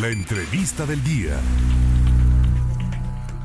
La 0.00 0.08
entrevista 0.08 0.84
del 0.84 1.02
día. 1.04 1.40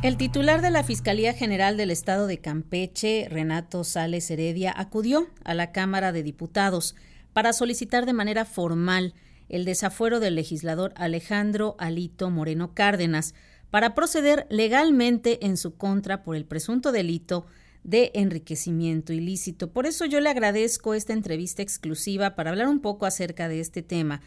El 0.04 0.18
titular 0.18 0.62
de 0.62 0.70
la 0.70 0.84
Fiscalía 0.84 1.32
General 1.34 1.78
del 1.78 1.92
Estado 1.92 2.28
de 2.28 2.40
Campeche, 2.40 3.26
Renato 3.30 3.86
Sales 3.86 4.30
Heredia, 4.30 4.74
acudió 4.76 5.30
a 5.46 5.54
la 5.54 5.72
Cámara 5.72 6.12
de 6.12 6.24
Diputados 6.24 6.94
para 7.32 7.54
solicitar 7.54 8.06
de 8.06 8.12
manera 8.12 8.44
formal 8.44 9.14
el 9.48 9.64
desafuero 9.64 10.20
del 10.20 10.36
legislador 10.36 10.92
Alejandro 10.98 11.78
Alito 11.80 12.30
Moreno 12.30 12.74
Cárdenas 12.74 13.34
para 13.70 13.96
proceder 13.96 14.46
legalmente 14.50 15.46
en 15.46 15.56
su 15.56 15.78
contra 15.78 16.22
por 16.22 16.36
el 16.36 16.44
presunto 16.44 16.92
delito 16.92 17.46
de 17.86 18.12
enriquecimiento 18.14 19.14
ilícito. 19.14 19.72
Por 19.72 19.86
eso 19.86 20.04
yo 20.06 20.20
le 20.20 20.30
agradezco 20.30 20.96
esta 20.96 21.14
entrevista 21.14 21.62
exclusiva 21.62 22.36
para 22.36 22.50
hablar 22.50 22.68
un 22.68 22.82
poco 22.82 23.06
acerca 23.06 23.48
de 23.48 23.62
este 23.62 23.82
tema 23.84 24.22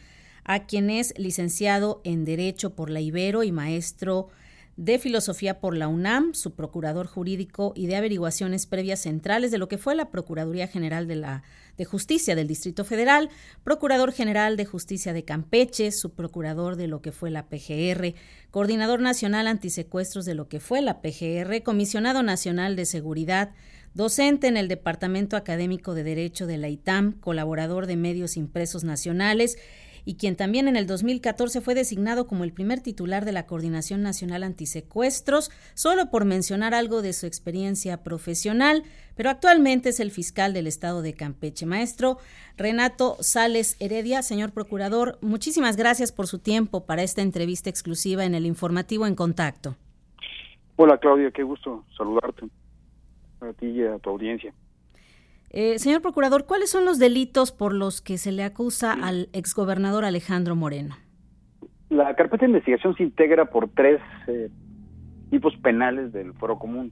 a 0.45 0.67
quien 0.67 0.91
es 0.91 1.15
licenciado 1.17 2.01
en 2.05 2.25
Derecho 2.25 2.75
por 2.75 2.91
la 2.91 3.01
Ibero 3.01 3.43
y 3.43 3.53
maestro 3.53 4.29
de 4.77 4.99
Filosofía 4.99 5.61
por 5.61 5.77
la 5.77 5.87
UNAM, 5.87 6.35
su 6.35 6.55
procurador 6.55 7.07
jurídico 7.07 7.73
y 7.77 7.87
de 7.87 7.97
averiguaciones 7.97 8.67
previas 8.67 9.01
centrales 9.01 9.51
de 9.53 9.59
lo 9.59 9.69
que 9.69 9.79
fue 9.79 9.95
la 9.95 10.11
Procuraduría 10.11 10.67
General 10.67 11.07
de, 11.07 11.17
la, 11.17 11.43
de 11.77 11.85
Justicia 11.85 12.35
del 12.35 12.49
Distrito 12.49 12.85
Federal, 12.85 13.31
Procurador 13.63 14.13
General 14.13 14.57
de 14.57 14.65
Justicia 14.65 15.13
de 15.13 15.25
Campeche, 15.25 15.93
su 15.93 16.15
procurador 16.15 16.75
de 16.75 16.89
lo 16.89 17.03
que 17.03 17.13
fue 17.13 17.31
la 17.31 17.47
PGR, 17.47 18.15
Coordinador 18.51 19.01
Nacional 19.01 19.47
Antisecuestros 19.47 20.25
de 20.25 20.35
lo 20.35 20.49
que 20.49 20.59
fue 20.59 20.83
la 20.83 21.01
PGR, 21.01 21.63
Comisionado 21.63 22.25
Nacional 22.25 22.75
de 22.75 22.85
Seguridad, 22.85 23.53
docente 23.95 24.49
en 24.49 24.57
el 24.57 24.67
Departamento 24.67 25.37
Académico 25.37 25.95
de 25.95 26.03
Derecho 26.03 26.49
de 26.49 26.59
la 26.59 26.69
ITAM, 26.69 27.13
colaborador 27.21 27.87
de 27.87 27.95
medios 27.95 28.37
impresos 28.37 28.83
nacionales 28.83 29.57
y 30.05 30.17
quien 30.17 30.37
también 30.37 30.69
en 30.69 30.77
el 30.77 30.87
2014 30.87 31.61
fue 31.61 31.75
designado 31.75 32.27
como 32.27 32.45
el 32.45 32.53
primer 32.53 32.81
titular 32.81 33.25
de 33.25 33.33
la 33.33 33.47
Coordinación 33.47 34.03
Nacional 34.03 34.43
Antisecuestros, 34.43 35.51
solo 35.75 36.11
por 36.11 36.25
mencionar 36.25 36.75
algo 36.75 37.03
de 37.03 37.13
su 37.13 37.27
experiencia 37.27 38.03
profesional, 38.03 38.83
pero 39.17 39.31
actualmente 39.31 39.91
es 39.91 40.01
el 40.01 40.11
fiscal 40.11 40.53
del 40.53 40.67
estado 40.67 41.03
de 41.03 41.15
Campeche. 41.15 41.67
Maestro 41.67 42.19
Renato 42.57 43.17
Sales 43.21 43.77
Heredia, 43.81 44.23
señor 44.23 44.53
procurador, 44.53 45.19
muchísimas 45.21 45.77
gracias 45.77 46.13
por 46.13 46.27
su 46.27 46.39
tiempo 46.39 46.85
para 46.85 47.03
esta 47.03 47.23
entrevista 47.23 47.71
exclusiva 47.71 48.25
en 48.25 48.35
el 48.35 48.47
informativo 48.47 49.07
en 49.07 49.15
contacto. 49.15 49.77
Hola 50.77 50.99
Claudia, 50.99 51.31
qué 51.31 51.43
gusto 51.45 51.85
saludarte 51.97 52.47
a 53.41 53.53
ti 53.53 53.67
y 53.67 53.83
a 53.85 53.99
tu 53.99 54.11
audiencia. 54.11 54.53
Eh, 55.57 55.79
señor 55.79 56.03
Procurador, 56.03 56.47
¿cuáles 56.47 56.69
son 56.69 56.85
los 56.85 56.99
delitos 56.99 57.53
por 57.53 57.73
los 57.73 58.01
que 58.03 58.19
se 58.19 58.33
le 58.33 58.43
acusa 58.43 58.93
al 58.93 59.29
exgobernador 59.33 60.05
Alejandro 60.05 60.57
Moreno? 60.57 60.97
La 61.91 62.13
carpeta 62.17 62.45
de 62.45 62.51
investigación 62.51 62.97
se 62.97 63.05
integra 63.05 63.45
por 63.45 63.69
tres 63.69 64.01
eh, 64.27 64.51
tipos 65.31 65.55
penales 65.59 66.13
del 66.13 66.33
Foro 66.33 66.59
Común. 66.59 66.91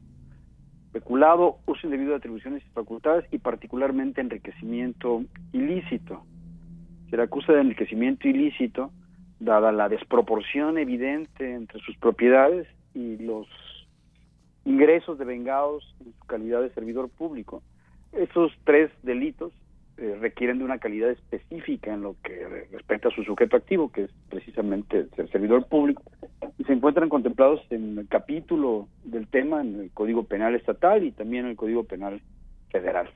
Peculado, 0.93 1.59
uso 1.67 1.89
indebido 1.89 2.11
de 2.11 2.19
atribuciones 2.19 2.63
y 2.65 2.71
facultades 2.71 3.25
y 3.33 3.39
particularmente 3.39 4.21
enriquecimiento 4.21 5.25
ilícito. 5.53 6.25
Se 7.11 7.17
le 7.17 7.25
acusa 7.25 7.53
de 7.55 7.63
enriquecimiento 7.63 8.29
ilícito 8.29 8.93
dada 9.41 9.73
la 9.73 9.89
desproporción 9.89 10.79
evidente 10.79 11.53
entre 11.53 11.81
sus 11.81 11.97
propiedades 11.97 12.69
y 12.95 13.17
los 13.17 13.49
ingresos 14.65 15.19
devengados 15.19 15.97
en 16.07 16.13
su 16.13 16.27
calidad 16.27 16.63
de 16.63 16.71
servidor 16.71 17.09
público. 17.09 17.61
Esos 18.13 18.53
tres 18.65 18.91
delitos 19.03 19.53
eh, 19.99 20.17
requieren 20.21 20.59
de 20.59 20.65
una 20.65 20.79
calidad 20.79 21.11
específica 21.11 21.93
en 21.93 22.03
lo 22.03 22.17
que 22.25 22.67
respecta 22.71 23.09
a 23.09 23.15
su 23.15 23.25
sujeto 23.25 23.57
activo, 23.57 23.93
que 23.93 24.05
es 24.05 24.11
precisamente 24.29 25.07
el 25.17 25.31
servidor 25.31 25.67
público, 25.67 26.03
y 26.59 26.65
se 26.65 26.73
encuentran 26.73 27.09
contemplados 27.09 27.61
en 27.71 27.99
el 27.99 28.09
capítulo 28.09 28.89
del 29.05 29.29
tema 29.29 29.61
en 29.61 29.81
el 29.81 29.91
Código 29.93 30.25
Penal 30.25 30.55
Estatal 30.55 31.05
y 31.05 31.13
también 31.13 31.45
en 31.45 31.53
el 31.53 31.57
Código 31.57 31.85
Penal 31.85 32.21
Federal. 32.71 33.11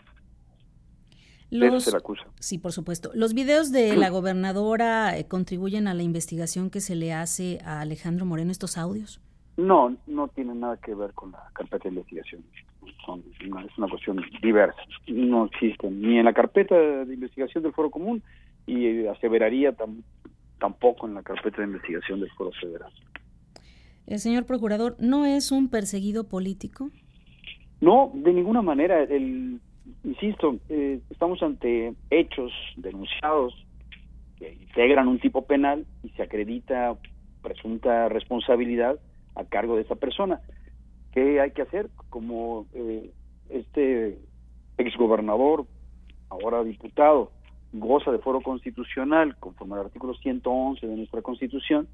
Los, 1.50 1.84
se 1.84 1.96
acusa. 1.96 2.24
Sí, 2.40 2.58
por 2.58 2.72
supuesto. 2.72 3.10
¿Los 3.14 3.34
videos 3.34 3.72
de 3.72 3.96
la 3.96 4.10
gobernadora 4.10 5.16
eh, 5.16 5.26
contribuyen 5.26 5.88
a 5.88 5.94
la 5.94 6.02
investigación 6.02 6.70
que 6.70 6.80
se 6.80 6.94
le 6.94 7.12
hace 7.12 7.58
a 7.64 7.80
Alejandro 7.80 8.26
Moreno, 8.26 8.50
estos 8.50 8.76
audios? 8.76 9.20
No, 9.56 9.96
no 10.06 10.28
tienen 10.28 10.60
nada 10.60 10.76
que 10.76 10.94
ver 10.94 11.12
con 11.14 11.32
la 11.32 11.50
carpeta 11.54 11.84
de 11.84 11.90
investigación 11.90 12.44
es 12.86 13.78
una 13.78 13.88
cuestión 13.88 14.22
diversa. 14.42 14.80
No 15.08 15.46
existen 15.46 16.00
ni 16.00 16.18
en 16.18 16.24
la 16.24 16.32
carpeta 16.32 16.74
de 16.76 17.14
investigación 17.14 17.62
del 17.62 17.72
Foro 17.72 17.90
Común 17.90 18.22
y 18.66 19.06
aseveraría 19.06 19.74
tampoco 20.58 21.06
en 21.06 21.14
la 21.14 21.22
carpeta 21.22 21.58
de 21.58 21.64
investigación 21.64 22.20
del 22.20 22.30
Foro 22.30 22.52
Federal. 22.60 22.90
El 24.06 24.18
señor 24.20 24.46
procurador, 24.46 24.96
¿no 25.00 25.26
es 25.26 25.50
un 25.50 25.68
perseguido 25.68 26.28
político? 26.28 26.90
No, 27.80 28.12
de 28.14 28.32
ninguna 28.32 28.62
manera. 28.62 29.02
El, 29.02 29.60
insisto, 30.04 30.56
eh, 30.68 31.00
estamos 31.10 31.42
ante 31.42 31.94
hechos 32.10 32.52
denunciados 32.76 33.54
que 34.38 34.52
integran 34.52 35.08
un 35.08 35.18
tipo 35.18 35.46
penal 35.46 35.86
y 36.02 36.10
se 36.10 36.22
acredita 36.22 36.96
presunta 37.42 38.08
responsabilidad 38.08 38.98
a 39.34 39.44
cargo 39.44 39.76
de 39.76 39.82
esa 39.82 39.96
persona. 39.96 40.40
¿Qué 41.16 41.40
hay 41.40 41.52
que 41.52 41.62
hacer? 41.62 41.88
Como 42.10 42.66
eh, 42.74 43.10
este 43.48 44.18
exgobernador, 44.76 45.64
ahora 46.28 46.62
diputado, 46.62 47.32
goza 47.72 48.12
de 48.12 48.18
foro 48.18 48.42
constitucional 48.42 49.34
conforme 49.38 49.76
al 49.76 49.86
artículo 49.86 50.12
111 50.12 50.86
de 50.86 50.94
nuestra 50.94 51.22
Constitución, 51.22 51.88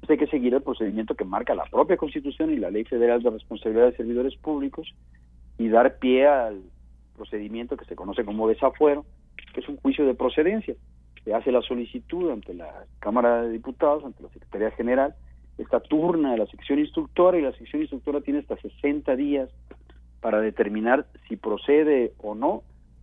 pues 0.00 0.08
hay 0.12 0.16
que 0.16 0.28
seguir 0.28 0.54
el 0.54 0.62
procedimiento 0.62 1.14
que 1.14 1.26
marca 1.26 1.54
la 1.54 1.66
propia 1.66 1.98
Constitución 1.98 2.52
y 2.52 2.56
la 2.56 2.70
Ley 2.70 2.84
Federal 2.84 3.22
de 3.22 3.28
Responsabilidad 3.28 3.84
de 3.84 3.98
Servidores 3.98 4.34
Públicos 4.36 4.94
y 5.58 5.68
dar 5.68 5.98
pie 5.98 6.26
al 6.26 6.62
procedimiento 7.18 7.76
que 7.76 7.84
se 7.84 7.96
conoce 7.96 8.24
como 8.24 8.48
desafuero, 8.48 9.04
que 9.52 9.60
es 9.60 9.68
un 9.68 9.76
juicio 9.76 10.06
de 10.06 10.14
procedencia. 10.14 10.74
Se 11.22 11.34
hace 11.34 11.52
la 11.52 11.60
solicitud 11.60 12.30
ante 12.30 12.54
la 12.54 12.86
Cámara 12.98 13.42
de 13.42 13.50
Diputados, 13.50 14.06
ante 14.06 14.22
la 14.22 14.30
Secretaría 14.30 14.70
General, 14.70 15.14
esta 15.58 15.80
turna 15.80 16.32
de 16.32 16.38
la 16.38 16.46
sección 16.46 16.78
instructora 16.78 17.38
y 17.38 17.42
la 17.42 17.52
sección 17.52 17.82
instructora 17.82 18.20
tiene 18.20 18.40
hasta 18.40 18.56
60 18.56 19.14
días 19.16 19.50
para 20.20 20.40
determinar 20.40 21.06
si 21.28 21.36
procede 21.36 22.12
o 22.18 22.34
no 22.34 22.62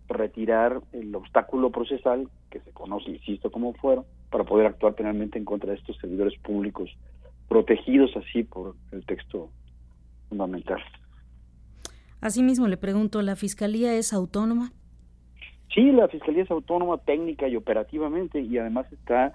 retirar 0.10 0.82
el 0.92 1.16
obstáculo 1.16 1.70
procesal 1.72 2.28
que 2.50 2.60
se 2.60 2.72
conoce, 2.72 3.12
insisto, 3.12 3.52
como 3.52 3.74
fueron, 3.74 4.06
para 4.30 4.44
poder 4.44 4.68
actuar 4.68 4.96
penalmente 4.96 5.38
en 5.38 5.46
contra 5.46 5.72
de 5.72 5.78
estos 5.78 5.98
servidores 5.98 6.38
públicos 6.40 6.90
protegidos 7.48 8.12
así 8.16 8.44
por 8.44 8.76
el 8.92 9.06
texto 9.06 9.50
fundamental. 10.30 10.82
Asimismo, 12.22 12.68
le 12.68 12.78
pregunto, 12.78 13.22
¿la 13.22 13.36
Fiscalía 13.36 13.94
es 13.96 14.14
autónoma? 14.14 14.72
Sí, 15.74 15.92
la 15.92 16.08
Fiscalía 16.08 16.44
es 16.44 16.52
autónoma 16.52 16.98
técnica 17.00 17.48
y 17.48 17.56
operativamente 17.56 18.42
y 18.42 18.58
además 18.58 18.92
está 18.92 19.34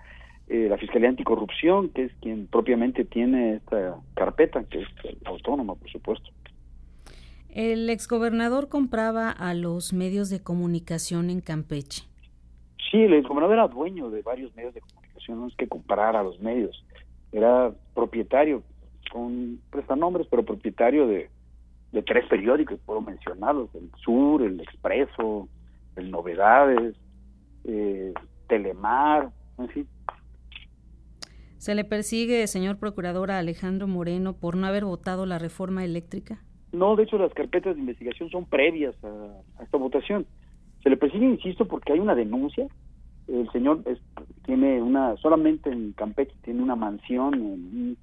eh, 0.49 0.69
la 0.69 0.79
Fiscalía 0.79 1.09
Anticorrupción, 1.09 1.89
que 1.89 2.05
es 2.05 2.13
quien 2.21 2.47
propiamente 2.47 3.05
tiene 3.05 3.55
esta 3.55 3.97
carpeta, 4.15 4.63
que 4.65 4.83
es 4.83 4.89
autónoma, 5.25 5.75
por 5.75 5.91
supuesto. 5.91 6.31
El 7.49 7.89
exgobernador 7.91 8.69
compraba 8.69 9.31
a 9.31 9.55
los 9.55 9.93
medios 9.93 10.31
de 10.31 10.41
comunicación 10.41 11.31
en 11.31 11.41
Campeche. 11.41 12.05
Sí, 12.91 12.99
el 12.99 13.15
exgobernador 13.15 13.57
era 13.57 13.69
dueño 13.69 14.11
de 14.11 14.23
varios 14.23 14.55
medios 14.55 14.75
de 14.75 14.81
comunicación, 14.83 15.41
no 15.41 15.49
es 15.49 15.57
que 15.57 15.67
comprara 15.67 16.21
a 16.21 16.23
los 16.23 16.39
medios, 16.41 16.85
era 17.33 17.73
propietario, 17.95 18.63
con 19.11 19.59
prestanombres, 19.71 20.27
pero 20.31 20.45
propietario 20.45 21.07
de, 21.07 21.31
de 21.93 22.03
tres 22.03 22.27
periódicos, 22.29 22.79
puedo 22.85 23.01
mencionarlos, 23.01 23.75
el 23.75 23.91
Sur, 24.05 24.43
el 24.43 24.61
Expreso, 24.61 25.49
el 25.97 26.11
Novedades, 26.11 26.95
eh, 27.65 28.13
Telemar, 28.49 29.31
en 29.59 29.69
fin, 29.69 29.89
¿Se 31.67 31.75
le 31.75 31.83
persigue, 31.83 32.47
señor 32.47 32.79
procurador, 32.79 33.33
a 33.33 33.41
Alejandro 33.41 33.89
Moreno 33.89 34.35
por 34.35 34.57
no 34.57 34.69
haber 34.69 34.85
votado 34.85 35.27
la 35.27 35.41
reforma 35.41 35.85
eléctrica? 35.85 36.39
No, 36.71 36.95
de 36.95 37.03
hecho 37.03 37.19
las 37.19 37.35
carpetas 37.35 37.75
de 37.75 37.81
investigación 37.81 38.31
son 38.31 38.45
previas 38.45 38.95
a, 39.03 39.65
esta 39.65 39.77
votación. 39.77 40.27
Se 40.85 40.91
le 40.91 40.97
persigue, 40.97 41.25
insisto, 41.25 41.67
porque 41.67 41.93
hay 41.93 41.99
una 41.99 42.15
denuncia. 42.15 42.69
El 43.27 43.51
señor 43.51 43.83
tiene 44.45 44.81
una, 44.81 45.17
solamente 45.17 45.69
en 45.73 45.91
Campeche 45.95 46.37
tiene 46.45 46.63
una 46.63 46.77
mansión 46.77 47.35
en 47.35 47.43
un 47.43 47.99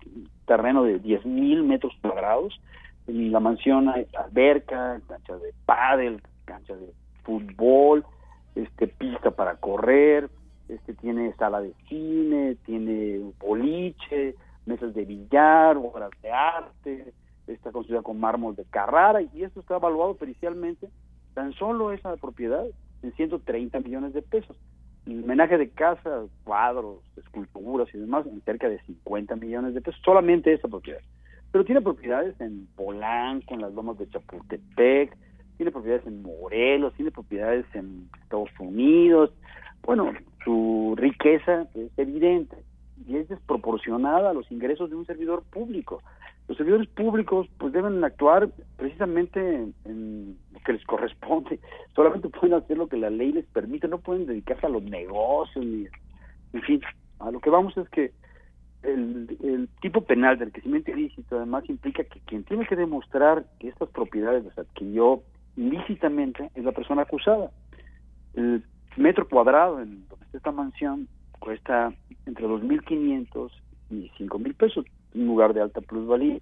terreno 0.45 0.83
de 0.83 1.00
10 1.00 1.25
mil 1.25 1.63
metros 1.63 1.94
cuadrados. 2.01 2.59
En 3.07 3.31
la 3.31 3.39
mansión 3.39 3.88
hay 3.88 4.07
alberca, 4.25 5.00
cancha 5.07 5.38
de 5.38 5.54
pádel, 5.66 6.21
cancha 6.44 6.75
de 6.75 6.92
fútbol, 7.24 8.04
este 8.56 8.88
pista 8.89 9.31
para 9.31 9.56
correr, 9.56 10.30
este 10.73 10.93
tiene 10.93 11.33
sala 11.35 11.61
de 11.61 11.73
cine, 11.87 12.55
tiene 12.65 13.21
boliche, 13.39 14.35
mesas 14.65 14.93
de 14.93 15.05
billar, 15.05 15.77
obras 15.77 16.11
de 16.21 16.31
arte, 16.31 17.13
está 17.47 17.71
construida 17.71 18.01
con 18.01 18.19
mármol 18.19 18.55
de 18.55 18.65
Carrara 18.65 19.21
y 19.21 19.43
esto 19.43 19.59
está 19.59 19.75
evaluado 19.75 20.15
pericialmente, 20.15 20.89
tan 21.33 21.53
solo 21.53 21.91
esa 21.91 22.15
propiedad 22.17 22.65
en 23.01 23.13
130 23.13 23.79
millones 23.79 24.13
de 24.13 24.21
pesos. 24.21 24.55
El 25.05 25.23
homenaje 25.23 25.57
de 25.57 25.69
casa, 25.69 26.23
cuadros, 26.45 26.99
esculturas 27.17 27.89
y 27.93 27.97
demás, 27.97 28.25
en 28.25 28.41
cerca 28.41 28.69
de 28.69 28.79
50 28.83 29.35
millones 29.35 29.73
de 29.73 29.81
pesos, 29.81 30.01
solamente 30.05 30.53
esa 30.53 30.69
propiedad. 30.69 31.01
Pero 31.51 31.65
tiene 31.65 31.81
propiedades 31.81 32.39
en 32.39 32.67
Polanco, 32.75 33.53
en 33.53 33.61
las 33.61 33.73
lomas 33.73 33.97
de 33.97 34.09
Chapultepec, 34.09 35.15
tiene 35.57 35.71
propiedades 35.71 36.07
en 36.07 36.21
Morelos, 36.23 36.93
tiene 36.95 37.11
propiedades 37.11 37.65
en 37.73 38.09
Estados 38.23 38.49
Unidos. 38.59 39.31
Riqueza 41.44 41.68
es 41.74 41.92
evidente 41.98 42.57
y 43.06 43.18
es 43.18 43.28
desproporcionada 43.28 44.30
a 44.30 44.34
los 44.34 44.50
ingresos 44.51 44.90
de 44.90 44.95
un 44.95 45.06
servidor 45.06 45.44
público. 45.44 46.01
Los 46.48 46.57
servidores 46.57 46.88
públicos 46.90 47.48
pues 47.57 47.74
deben 47.74 48.04
actuar 48.04 48.50
precisamente 48.78 49.68
en, 49.86 50.38
lo 50.51 50.60
que 50.60 50.74
les 50.74 50.86
corresponde. 50.86 51.60
Solamente 51.95 52.30
pueden 52.30 52.54
hacer 52.56 52.78
lo 52.78 52.88
que 52.88 52.98
la 52.98 53.10
ley 53.10 53.31
les 53.31 53.45
permite, 53.45 53.88
no 53.88 54.00
pueden 54.00 54.25
dedicarse 54.25 54.66
a 54.66 54.69
los 54.69 54.84
negocios 54.84 55.66
ni 55.66 55.88
en 56.54 56.62
fin, 56.62 56.81
a 57.19 57.31
lo 57.31 57.40
que 57.40 57.50
vamos 57.50 57.75
es 57.78 57.90
que 57.90 58.12
el, 58.84 59.38
el 59.44 59.69
tipo 59.81 60.01
penal 60.01 60.38
del 60.38 60.51
crecimiento 60.51 60.92
ilícito 60.92 61.38
además 61.38 61.68
implica 61.68 62.04
que 62.04 62.19
quien 62.19 62.44
tiene 62.44 62.68
que 62.68 62.75
demostrar 62.75 63.45
que 63.60 63.69
estas 63.69 63.90
propiedades 63.90 64.44
las 64.45 64.57
adquirió 64.60 65.24
ilícitamente 65.56 66.51
es 66.54 66.63
la 66.63 66.74
persona 66.74 67.04
acusada. 67.04 67.50
El 68.36 68.63
metro 68.98 69.28
cuadrado 69.28 69.81
en 69.81 70.07
donde 70.07 70.25
está 70.25 70.38
esta 70.38 70.51
mansión 70.51 71.07
cuesta 71.44 71.94
entre 72.25 72.48
2.500 72.48 73.51
y 73.90 74.10
5.000 74.18 74.56
pesos, 74.56 74.86
un 75.13 75.28
lugar 75.28 75.54
de 75.54 75.62
alta 75.62 75.81
plusvalía. 75.81 76.40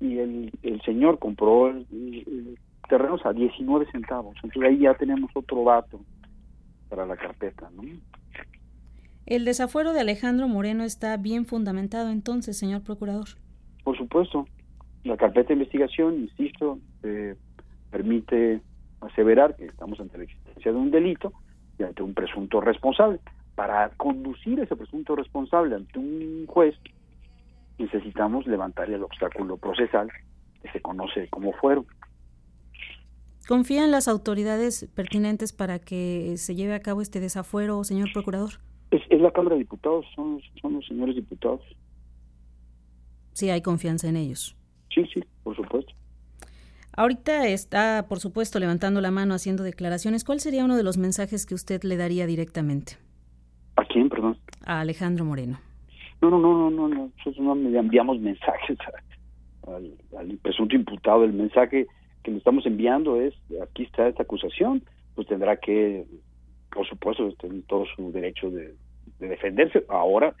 Y 0.00 0.18
el, 0.18 0.50
el 0.62 0.80
señor 0.82 1.18
compró 1.18 1.68
el, 1.68 2.58
terrenos 2.88 3.24
a 3.24 3.32
19 3.32 3.86
centavos. 3.92 4.34
Entonces 4.42 4.62
ahí 4.62 4.78
ya 4.80 4.94
tenemos 4.94 5.30
otro 5.34 5.62
dato 5.64 6.00
para 6.88 7.06
la 7.06 7.16
carpeta. 7.16 7.70
¿no? 7.74 7.82
El 9.26 9.44
desafuero 9.44 9.92
de 9.92 10.00
Alejandro 10.00 10.48
Moreno 10.48 10.82
está 10.82 11.16
bien 11.16 11.46
fundamentado 11.46 12.10
entonces, 12.10 12.58
señor 12.58 12.82
procurador. 12.82 13.28
Por 13.84 13.96
supuesto. 13.96 14.46
La 15.04 15.16
carpeta 15.16 15.48
de 15.48 15.54
investigación, 15.54 16.20
insisto, 16.20 16.78
eh, 17.02 17.34
permite 17.90 18.60
aseverar 19.00 19.56
que 19.56 19.64
estamos 19.66 19.98
ante 19.98 20.18
la 20.18 20.24
existencia 20.24 20.72
de 20.72 20.78
un 20.78 20.90
delito 20.90 21.32
y 21.78 21.84
ante 21.84 22.02
un 22.02 22.12
presunto 22.12 22.60
responsable. 22.60 23.18
Para 23.60 23.90
conducir 23.90 24.58
ese 24.58 24.74
presunto 24.74 25.14
responsable 25.14 25.74
ante 25.74 25.98
un 25.98 26.46
juez, 26.46 26.74
necesitamos 27.78 28.46
levantar 28.46 28.88
el 28.88 29.02
obstáculo 29.02 29.58
procesal 29.58 30.10
que 30.62 30.70
se 30.70 30.80
conoce 30.80 31.28
como 31.28 31.52
fuero. 31.52 31.84
¿Confía 33.46 33.84
en 33.84 33.90
las 33.90 34.08
autoridades 34.08 34.88
pertinentes 34.94 35.52
para 35.52 35.78
que 35.78 36.38
se 36.38 36.54
lleve 36.54 36.72
a 36.72 36.80
cabo 36.80 37.02
este 37.02 37.20
desafuero, 37.20 37.84
señor 37.84 38.08
procurador? 38.14 38.52
Es, 38.92 39.02
la 39.20 39.30
Cámara 39.30 39.56
de 39.56 39.58
Diputados, 39.58 40.06
son, 40.16 40.40
son 40.62 40.72
los 40.72 40.86
señores 40.86 41.14
diputados. 41.14 41.60
Sí, 43.34 43.50
hay 43.50 43.60
confianza 43.60 44.08
en 44.08 44.16
ellos. 44.16 44.56
Sí, 44.94 45.04
sí, 45.12 45.22
por 45.42 45.54
supuesto. 45.54 45.92
Ahorita 46.96 47.46
está, 47.46 48.06
por 48.08 48.20
supuesto, 48.20 48.58
levantando 48.58 49.02
la 49.02 49.10
mano, 49.10 49.34
haciendo 49.34 49.64
declaraciones. 49.64 50.24
¿Cuál 50.24 50.40
sería 50.40 50.64
uno 50.64 50.78
de 50.78 50.82
los 50.82 50.96
mensajes 50.96 51.44
que 51.44 51.54
usted 51.54 51.82
le 51.82 51.98
daría 51.98 52.24
directamente? 52.24 52.96
¿A 54.70 54.82
Alejandro 54.82 55.24
Moreno. 55.24 55.58
No, 56.22 56.30
no, 56.30 56.38
no, 56.38 56.70
no, 56.70 56.88
no, 56.88 57.10
nosotros 57.16 57.38
no 57.40 57.56
le 57.56 57.76
enviamos 57.76 58.20
mensajes 58.20 58.78
al, 59.66 60.38
presunto 60.42 60.76
imputado. 60.76 61.24
El 61.24 61.32
mensaje 61.32 61.88
que 62.22 62.30
le 62.30 62.38
estamos 62.38 62.64
enviando 62.66 63.20
es, 63.20 63.34
aquí 63.60 63.82
está 63.82 64.06
esta 64.06 64.22
acusación, 64.22 64.84
pues 65.16 65.26
tendrá 65.26 65.56
que, 65.56 66.06
por 66.72 66.88
supuesto, 66.88 67.32
tener 67.40 67.64
todo 67.64 67.84
su 67.96 68.12
derecho 68.12 68.48
de, 68.48 68.76
defenderse 69.18 69.84
ahora 69.88 70.36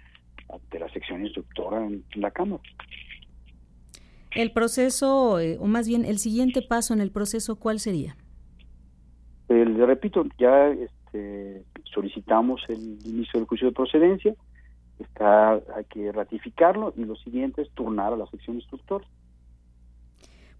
ante 0.48 0.78
la 0.78 0.88
sección 0.90 1.24
instructora 1.24 1.84
en 1.84 2.04
la 2.14 2.30
Cámara. 2.30 2.62
El 4.30 4.52
proceso, 4.52 5.40
eh, 5.40 5.56
o 5.58 5.66
más 5.66 5.88
bien 5.88 6.04
el 6.04 6.18
siguiente 6.18 6.62
paso 6.62 6.94
en 6.94 7.00
el 7.00 7.10
proceso, 7.10 7.58
¿cuál 7.58 7.80
sería? 7.80 8.16
le 9.48 9.84
repito, 9.84 10.24
ya 10.38 10.68
este, 10.68 11.64
solicitamos 11.92 12.62
el 12.68 12.98
inicio 13.04 13.40
del 13.40 13.46
juicio 13.46 13.68
de 13.68 13.74
procedencia, 13.74 14.34
está 14.98 15.52
hay 15.52 15.84
que 15.88 16.12
ratificarlo 16.12 16.92
y 16.96 17.04
lo 17.04 17.16
siguiente 17.16 17.62
es 17.62 17.70
turnar 17.70 18.12
a 18.12 18.16
la 18.16 18.26
sección 18.26 18.56
instructora. 18.56 19.06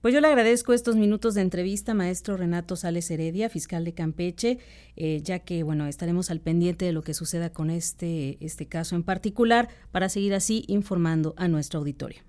Pues 0.00 0.14
yo 0.14 0.22
le 0.22 0.28
agradezco 0.28 0.72
estos 0.72 0.96
minutos 0.96 1.34
de 1.34 1.42
entrevista, 1.42 1.92
maestro 1.92 2.38
Renato 2.38 2.74
Sales 2.74 3.10
Heredia, 3.10 3.50
fiscal 3.50 3.84
de 3.84 3.92
Campeche, 3.92 4.58
eh, 4.96 5.20
ya 5.22 5.40
que 5.40 5.62
bueno 5.62 5.86
estaremos 5.86 6.30
al 6.30 6.40
pendiente 6.40 6.86
de 6.86 6.92
lo 6.92 7.02
que 7.02 7.12
suceda 7.12 7.52
con 7.52 7.68
este 7.68 8.42
este 8.44 8.66
caso 8.66 8.96
en 8.96 9.02
particular 9.02 9.68
para 9.92 10.08
seguir 10.08 10.32
así 10.32 10.64
informando 10.68 11.34
a 11.36 11.48
nuestro 11.48 11.80
auditorio. 11.80 12.22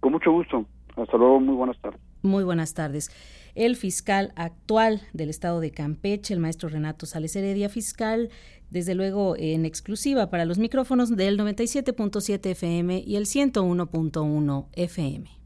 Con 0.00 0.12
mucho 0.12 0.30
gusto. 0.32 0.66
Hasta 0.96 1.16
luego, 1.16 1.40
muy 1.40 1.54
buenas 1.54 1.80
tardes. 1.80 2.07
Muy 2.28 2.44
buenas 2.44 2.74
tardes. 2.74 3.10
El 3.54 3.74
fiscal 3.74 4.32
actual 4.36 5.00
del 5.14 5.30
estado 5.30 5.60
de 5.60 5.70
Campeche, 5.70 6.34
el 6.34 6.40
maestro 6.40 6.68
Renato 6.68 7.06
Sales 7.06 7.34
Heredia, 7.34 7.70
fiscal, 7.70 8.28
desde 8.68 8.94
luego 8.94 9.34
en 9.38 9.64
exclusiva 9.64 10.28
para 10.28 10.44
los 10.44 10.58
micrófonos 10.58 11.16
del 11.16 11.38
97.7 11.38 12.50
FM 12.50 13.02
y 13.06 13.16
el 13.16 13.24
101.1 13.24 14.66
FM. 14.74 15.37